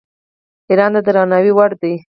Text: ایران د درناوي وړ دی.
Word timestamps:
ایران 0.69 0.91
د 0.95 0.97
درناوي 1.07 1.51
وړ 1.55 1.71
دی. 1.81 1.93